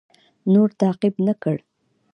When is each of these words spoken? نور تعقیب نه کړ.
نور 0.53 0.69
تعقیب 0.79 1.15
نه 1.27 1.33
کړ. 1.41 1.55